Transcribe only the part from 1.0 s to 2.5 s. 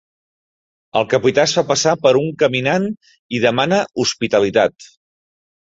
El capità es fa passar per un